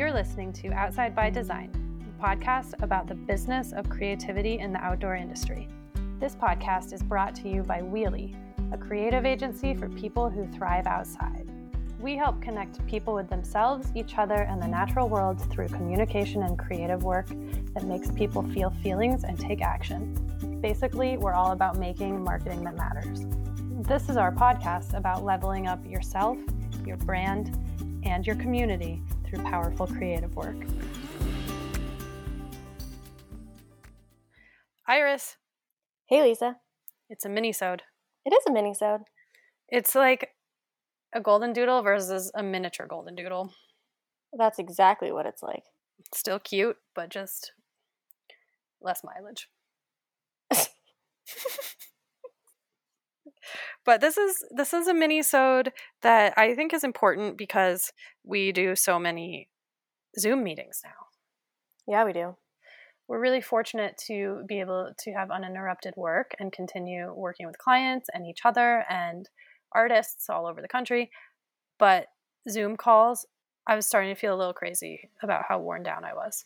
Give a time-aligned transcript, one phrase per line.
[0.00, 1.70] You're listening to Outside by Design,
[2.08, 5.68] a podcast about the business of creativity in the outdoor industry.
[6.18, 8.34] This podcast is brought to you by Wheelie,
[8.72, 11.46] a creative agency for people who thrive outside.
[11.98, 16.58] We help connect people with themselves, each other, and the natural world through communication and
[16.58, 17.28] creative work
[17.74, 20.14] that makes people feel feelings and take action.
[20.62, 23.26] Basically, we're all about making marketing that matters.
[23.86, 26.38] This is our podcast about leveling up yourself,
[26.86, 27.54] your brand,
[28.02, 30.56] and your community through powerful creative work.
[34.88, 35.36] Iris,
[36.08, 36.56] Hey Lisa.
[37.08, 37.82] it's a mini-sode.
[38.24, 39.02] It is a mini-sode.
[39.68, 40.30] It's like
[41.14, 43.52] a golden doodle versus a miniature golden doodle.
[44.36, 45.62] That's exactly what it's like.
[46.12, 47.52] Still cute, but just
[48.80, 49.48] less mileage.
[53.90, 55.72] but this is this is a mini sode
[56.02, 59.48] that I think is important because we do so many
[60.16, 61.08] Zoom meetings now.
[61.88, 62.36] Yeah, we do.
[63.08, 68.06] We're really fortunate to be able to have uninterrupted work and continue working with clients
[68.14, 69.28] and each other and
[69.72, 71.10] artists all over the country.
[71.76, 72.06] But
[72.48, 73.26] Zoom calls,
[73.66, 76.44] I was starting to feel a little crazy about how worn down I was.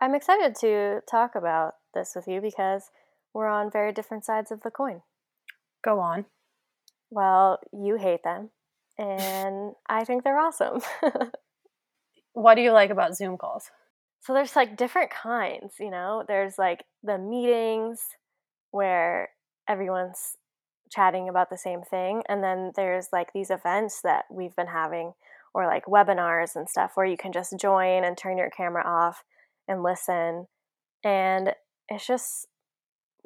[0.00, 2.90] I'm excited to talk about this with you because
[3.32, 5.02] we're on very different sides of the coin.
[5.84, 6.24] Go on.
[7.10, 8.50] Well, you hate them,
[8.98, 10.80] and I think they're awesome.
[12.32, 13.70] What do you like about Zoom calls?
[14.26, 16.24] so there's like different kinds, you know?
[16.26, 18.00] There's like the meetings
[18.72, 19.28] where
[19.68, 20.36] everyone's
[20.90, 25.12] chatting about the same thing, and then there's like these events that we've been having
[25.54, 29.22] or like webinars and stuff where you can just join and turn your camera off
[29.68, 30.48] and listen.
[31.04, 31.54] And
[31.88, 32.48] it's just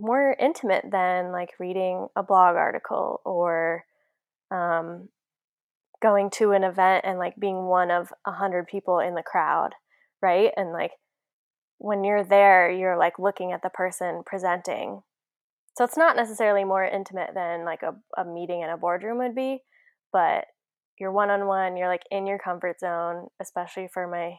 [0.01, 3.85] more intimate than like reading a blog article or
[4.51, 5.09] um,
[6.03, 9.71] going to an event and like being one of a hundred people in the crowd,
[10.23, 10.51] right?
[10.57, 10.93] And like
[11.79, 15.03] when you're there, you're like looking at the person presenting.
[15.77, 19.35] So it's not necessarily more intimate than like a, a meeting in a boardroom would
[19.35, 19.61] be,
[20.13, 20.47] but
[20.99, 24.37] you're one on one, you're like in your comfort zone, especially for my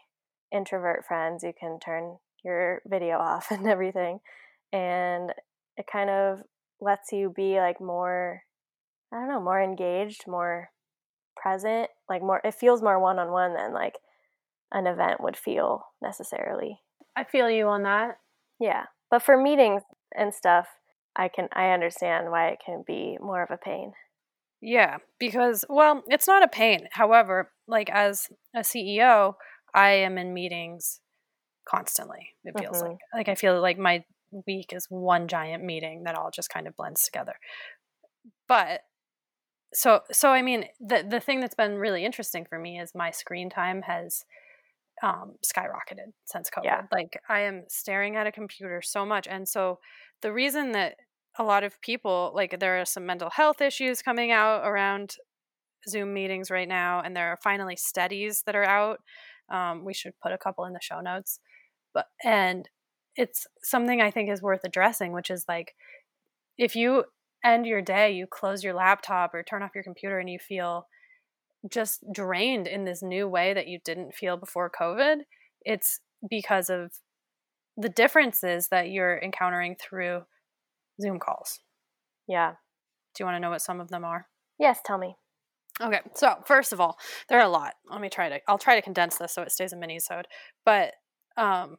[0.55, 4.19] introvert friends, you can turn your video off and everything.
[4.73, 5.33] And
[5.77, 6.41] it kind of
[6.79, 8.43] lets you be like more,
[9.13, 10.71] I don't know, more engaged, more
[11.35, 13.99] present, like more, it feels more one on one than like
[14.71, 16.81] an event would feel necessarily.
[17.15, 18.19] I feel you on that.
[18.59, 18.85] Yeah.
[19.09, 19.83] But for meetings
[20.15, 20.67] and stuff,
[21.15, 23.93] I can, I understand why it can be more of a pain.
[24.61, 26.87] Yeah, because well, it's not a pain.
[26.91, 29.35] However, like as a CEO,
[29.73, 30.99] I am in meetings
[31.65, 32.29] constantly.
[32.45, 32.89] It feels Mhm.
[32.89, 34.05] like like I feel like my
[34.47, 37.33] week is one giant meeting that all just kind of blends together.
[38.47, 38.81] But
[39.73, 43.11] so so I mean, the the thing that's been really interesting for me is my
[43.11, 44.23] screen time has
[45.03, 46.65] um, skyrocketed since COVID.
[46.65, 46.81] Yeah.
[46.91, 49.79] Like I am staring at a computer so much, and so
[50.21, 50.95] the reason that
[51.39, 55.15] a lot of people like there are some mental health issues coming out around
[55.87, 58.99] Zoom meetings right now, and there are finally studies that are out.
[59.51, 61.39] Um, we should put a couple in the show notes,
[61.93, 62.67] but and
[63.15, 65.73] it's something I think is worth addressing, which is like
[66.57, 67.05] if you
[67.43, 70.87] end your day, you close your laptop or turn off your computer, and you feel
[71.69, 75.17] just drained in this new way that you didn't feel before COVID.
[75.63, 75.99] It's
[76.29, 76.91] because of
[77.77, 80.23] the differences that you're encountering through
[81.01, 81.59] Zoom calls.
[82.27, 82.51] Yeah.
[83.15, 84.27] Do you want to know what some of them are?
[84.59, 85.15] Yes, tell me.
[85.81, 86.97] Okay, so first of all,
[87.27, 87.73] there are a lot.
[87.89, 88.39] Let me try to.
[88.47, 90.27] I'll try to condense this so it stays a mini-sode.
[90.65, 90.93] But
[91.37, 91.77] um,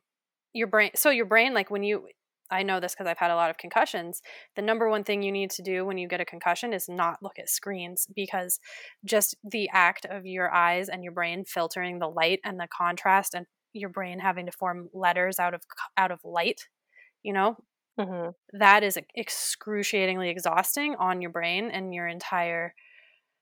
[0.53, 0.91] your brain.
[0.95, 2.09] So your brain, like when you,
[2.51, 4.21] I know this because I've had a lot of concussions.
[4.57, 7.23] The number one thing you need to do when you get a concussion is not
[7.23, 8.59] look at screens because
[9.05, 13.35] just the act of your eyes and your brain filtering the light and the contrast
[13.35, 15.63] and your brain having to form letters out of
[15.97, 16.69] out of light,
[17.23, 17.57] you know,
[17.99, 22.75] hmm that is excruciatingly exhausting on your brain and your entire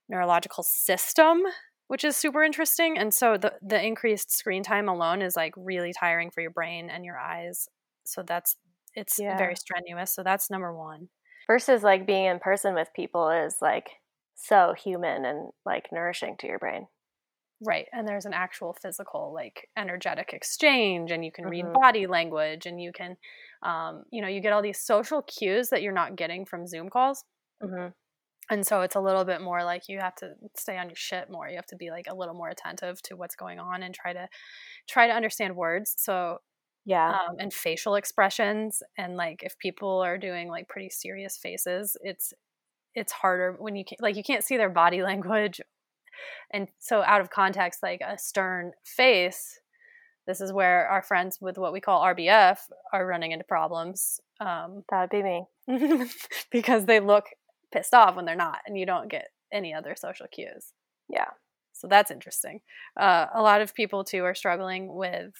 [0.09, 1.43] neurological system
[1.91, 5.91] which is super interesting and so the the increased screen time alone is like really
[5.93, 7.67] tiring for your brain and your eyes
[8.05, 8.55] so that's
[8.95, 9.35] it's Yeah.
[9.35, 11.09] very strenuous so that's number 1
[11.47, 13.91] Versus like being in person with people is like
[14.35, 16.87] so human and like nourishing to your brain.
[17.63, 21.73] right and there's an actual physical like energetic exchange and you can read Mhm.
[21.73, 23.15] body language and you can
[23.63, 26.89] um, you know you get all these social cues that you're not getting from zoom
[26.89, 27.23] calls
[27.61, 27.93] hmm
[28.51, 31.31] and so it's a little bit more like you have to stay on your shit
[31.31, 33.95] more you have to be like a little more attentive to what's going on and
[33.95, 34.27] try to
[34.87, 36.37] try to understand words so
[36.85, 37.09] Yeah.
[37.09, 42.33] um, and facial expressions and like if people are doing like pretty serious faces it's
[42.93, 45.61] it's harder when you can like you can't see their body language
[46.51, 49.59] and so out of context like a stern face
[50.27, 52.57] this is where our friends with what we call RBF
[52.93, 54.19] are running into problems.
[54.39, 56.07] Um, that would be me.
[56.51, 57.25] because they look
[57.71, 60.73] pissed off when they're not, and you don't get any other social cues.
[61.09, 61.29] Yeah.
[61.73, 62.61] So that's interesting.
[62.99, 65.33] Uh, a lot of people too are struggling with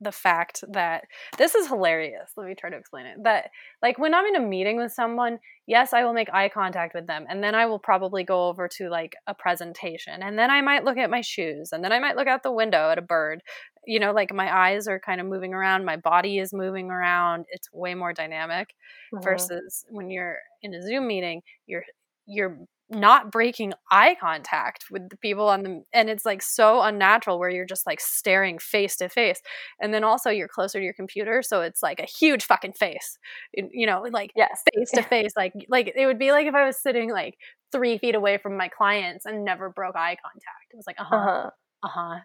[0.00, 1.04] the fact that
[1.36, 2.32] this is hilarious.
[2.36, 3.22] Let me try to explain it.
[3.24, 3.50] That
[3.82, 7.06] like when I'm in a meeting with someone, yes, I will make eye contact with
[7.06, 10.60] them and then I will probably go over to like a presentation and then I
[10.60, 13.02] might look at my shoes and then I might look out the window at a
[13.02, 13.42] bird.
[13.86, 17.46] You know, like my eyes are kind of moving around, my body is moving around.
[17.50, 18.74] It's way more dynamic
[19.12, 19.24] mm-hmm.
[19.24, 21.84] versus when you're in a Zoom meeting, you're
[22.26, 22.58] you're
[22.90, 27.50] not breaking eye contact with the people on the and it's like so unnatural where
[27.50, 29.40] you're just like staring face to face
[29.80, 33.18] and then also you're closer to your computer so it's like a huge fucking face
[33.52, 36.66] you know like yes face to face like like it would be like if i
[36.66, 37.36] was sitting like
[37.72, 41.16] three feet away from my clients and never broke eye contact it was like uh-huh
[41.16, 41.50] uh-huh,
[41.82, 42.20] uh-huh.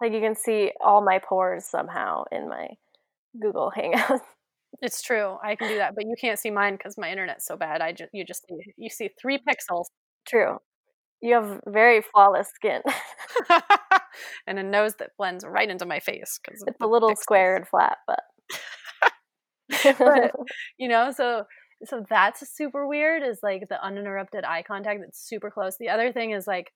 [0.00, 2.68] like you can see all my pores somehow in my
[3.40, 4.20] google hangout
[4.80, 5.36] it's true.
[5.42, 7.80] I can do that, but you can't see mine because my internet's so bad.
[7.80, 9.84] I just you just see, you see three pixels.
[10.26, 10.58] True.
[11.20, 12.82] You have very flawless skin.
[14.46, 17.18] and a nose that blends right into my face because it's a little pixels.
[17.18, 18.20] square and flat, but.
[19.98, 20.32] but
[20.78, 21.44] you know, so
[21.84, 23.22] so that's super weird.
[23.22, 25.76] Is like the uninterrupted eye contact that's super close.
[25.78, 26.72] The other thing is like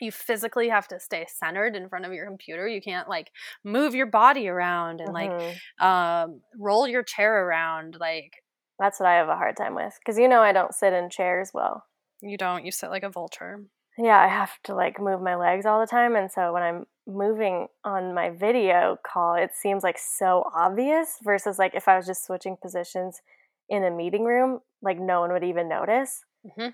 [0.00, 2.66] you physically have to stay centered in front of your computer.
[2.66, 3.30] You can't like
[3.64, 5.52] move your body around and mm-hmm.
[5.80, 7.96] like um, roll your chair around.
[7.98, 8.32] Like
[8.78, 11.10] that's what I have a hard time with because you know I don't sit in
[11.10, 11.84] chairs well.
[12.24, 12.64] You don't.
[12.64, 13.64] You sit like a vulture.
[13.98, 16.84] Yeah, I have to like move my legs all the time, and so when I'm
[17.06, 21.18] moving on my video call, it seems like so obvious.
[21.22, 23.20] Versus like if I was just switching positions
[23.68, 26.24] in a meeting room, like no one would even notice.
[26.46, 26.70] Mm-hmm.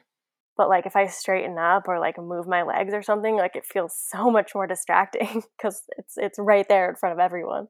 [0.56, 3.66] But like if I straighten up or like move my legs or something, like it
[3.66, 7.66] feels so much more distracting because it's it's right there in front of everyone.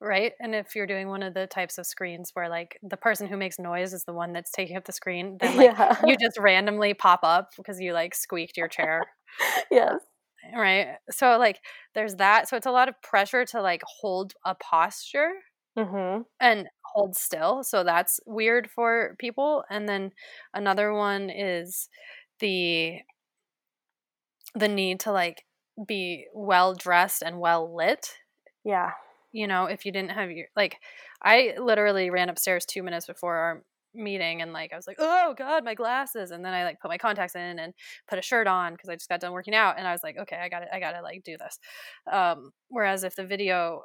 [0.00, 0.32] Right.
[0.40, 3.36] And if you're doing one of the types of screens where like the person who
[3.36, 6.00] makes noise is the one that's taking up the screen, then like yeah.
[6.04, 9.02] you just randomly pop up because you like squeaked your chair.
[9.70, 10.00] yes.
[10.56, 10.96] Right.
[11.10, 11.60] So like
[11.94, 12.48] there's that.
[12.48, 15.30] So it's a lot of pressure to like hold a posture
[15.78, 16.22] mm-hmm.
[16.40, 17.62] and hold still.
[17.62, 19.62] So that's weird for people.
[19.70, 20.10] And then
[20.52, 21.88] another one is
[22.40, 22.98] the
[24.54, 25.44] the need to like
[25.86, 28.14] be well dressed and well lit.
[28.64, 28.90] Yeah
[29.32, 30.76] you know, if you didn't have your like
[31.22, 33.62] I literally ran upstairs 2 minutes before our
[33.94, 36.88] meeting and like I was like, "Oh god, my glasses." And then I like put
[36.90, 37.74] my contacts in and
[38.08, 40.16] put a shirt on cuz I just got done working out and I was like,
[40.18, 41.58] "Okay, I got to I got to like do this."
[42.12, 43.84] Um whereas if the video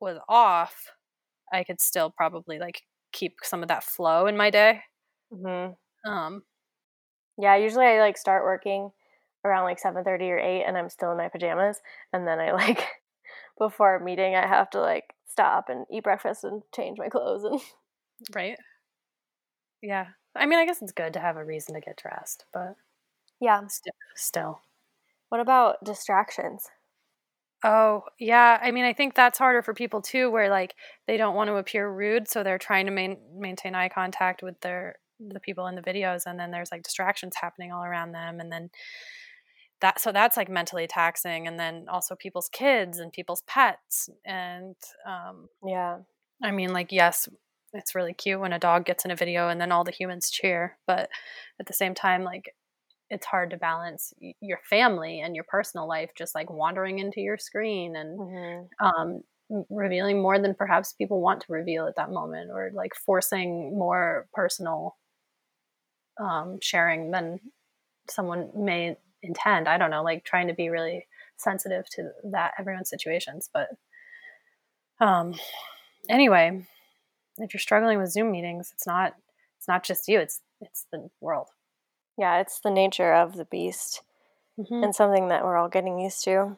[0.00, 0.90] was off,
[1.52, 2.82] I could still probably like
[3.12, 4.82] keep some of that flow in my day.
[5.32, 5.76] Mhm.
[6.06, 6.44] Um
[7.38, 8.90] yeah, usually I like start working
[9.44, 11.80] around like 7:30 or 8 and I'm still in my pajamas
[12.12, 12.86] and then I like
[13.60, 17.44] before a meeting I have to like stop and eat breakfast and change my clothes
[17.44, 17.60] and
[18.34, 18.56] right.
[19.82, 20.06] Yeah.
[20.34, 22.74] I mean, I guess it's good to have a reason to get dressed, but
[23.40, 24.60] yeah, st- still.
[25.28, 26.66] What about distractions?
[27.62, 28.58] Oh, yeah.
[28.62, 30.74] I mean, I think that's harder for people too where like
[31.06, 34.60] they don't want to appear rude, so they're trying to main- maintain eye contact with
[34.60, 38.40] their the people in the videos and then there's like distractions happening all around them
[38.40, 38.70] and then
[39.80, 44.76] that so that's like mentally taxing and then also people's kids and people's pets and
[45.06, 45.98] um yeah
[46.42, 47.28] i mean like yes
[47.72, 50.30] it's really cute when a dog gets in a video and then all the humans
[50.30, 51.08] cheer but
[51.58, 52.54] at the same time like
[53.10, 57.38] it's hard to balance your family and your personal life just like wandering into your
[57.38, 58.86] screen and mm-hmm.
[58.86, 59.20] um,
[59.68, 64.28] revealing more than perhaps people want to reveal at that moment or like forcing more
[64.32, 64.96] personal
[66.20, 67.40] um, sharing than
[68.08, 69.68] someone may intend.
[69.68, 73.48] I don't know, like trying to be really sensitive to that everyone's situations.
[73.52, 73.68] But
[75.00, 75.34] um,
[76.08, 76.66] anyway,
[77.38, 79.14] if you're struggling with Zoom meetings, it's not
[79.58, 80.20] it's not just you.
[80.20, 81.48] It's it's the world.
[82.18, 84.02] Yeah, it's the nature of the beast,
[84.58, 84.84] mm-hmm.
[84.84, 86.56] and something that we're all getting used to.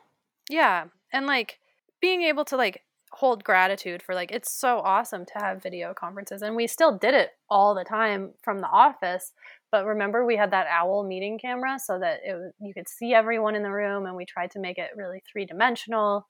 [0.51, 1.59] Yeah, and like
[2.01, 6.43] being able to like hold gratitude for like it's so awesome to have video conferences
[6.43, 9.33] and we still did it all the time from the office
[9.73, 13.57] but remember, we had that owl meeting camera so that it you could see everyone
[13.57, 16.29] in the room, and we tried to make it really three dimensional.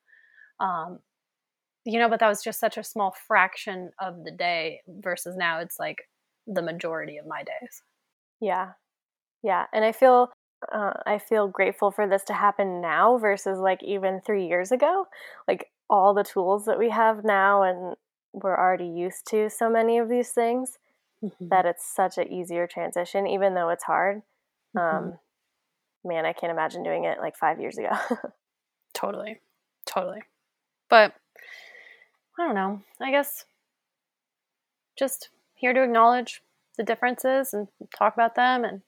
[0.61, 1.01] Um,
[1.85, 5.59] you know, but that was just such a small fraction of the day versus now
[5.59, 6.09] it's like
[6.47, 7.83] the majority of my days.
[8.41, 8.71] Yeah,
[9.43, 10.31] yeah, and I feel
[10.73, 15.07] uh, I feel grateful for this to happen now versus like even three years ago.
[15.49, 17.95] Like all the tools that we have now, and
[18.33, 20.79] we're already used to so many of these things
[21.23, 21.49] mm-hmm.
[21.49, 24.23] that it's such an easier transition, even though it's hard.
[24.75, 24.97] Mm-hmm.
[24.97, 25.19] Um,
[26.03, 27.91] man, I can't imagine doing it like five years ago.
[28.95, 29.41] totally,
[29.87, 30.23] totally.
[30.89, 31.13] But
[32.41, 32.81] I don't know.
[32.99, 33.45] I guess
[34.99, 36.41] just here to acknowledge
[36.79, 38.81] the differences and talk about them and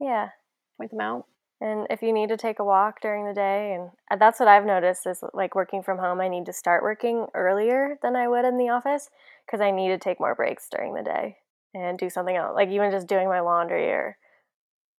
[0.00, 0.30] Yeah.
[0.76, 1.26] point them out.
[1.62, 4.48] And if you need to take a walk during the day, and uh, that's what
[4.48, 8.26] I've noticed is like working from home, I need to start working earlier than I
[8.26, 9.08] would in the office
[9.46, 11.36] because I need to take more breaks during the day
[11.72, 12.56] and do something else.
[12.56, 14.18] Like even just doing my laundry or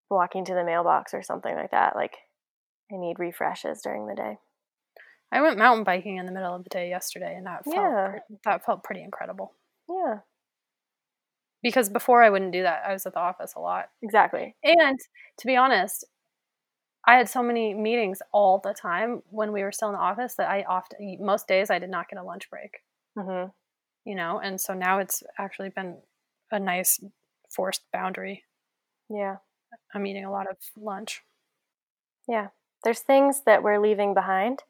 [0.10, 1.98] walking to the mailbox or something like that.
[1.98, 2.16] Like
[2.90, 4.38] I need refreshes during the day.
[5.34, 8.20] I went mountain biking in the middle of the day yesterday, and that felt Yeah.
[8.46, 9.52] that felt pretty incredible.
[9.90, 10.20] Yeah,
[11.62, 12.84] Because before I wouldn't do that.
[12.86, 14.56] I was at the office a lot, exactly.
[14.64, 15.00] and
[15.40, 16.06] to be honest,
[17.06, 20.36] I had so many meetings all the time when we were still in the office
[20.36, 22.80] that I often most days I did not get a lunch break.
[23.18, 23.46] hmm
[24.06, 25.98] You know, and so now it's actually been
[26.52, 27.00] a nice
[27.50, 28.44] forced boundary.
[29.10, 29.38] Yeah.
[29.94, 31.24] I'm eating a lot of lunch.
[32.28, 32.48] Yeah.
[32.84, 34.64] There's things that we're leaving behind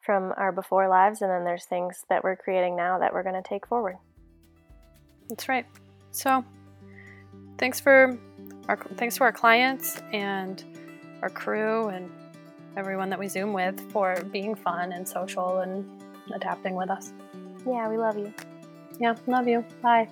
[0.00, 3.40] from our before lives, and then there's things that we're creating now that we're going
[3.40, 3.96] to take forward.
[5.28, 5.66] That's right.
[6.10, 6.44] So,
[7.58, 8.18] thanks for
[8.68, 10.64] our thanks to our clients and
[11.22, 12.10] our crew and
[12.76, 15.88] everyone that we Zoom with for being fun and social and
[16.34, 17.12] adapting with us.
[17.66, 18.32] Yeah, we love you.
[18.98, 19.64] Yeah, love you.
[19.82, 20.08] Bye.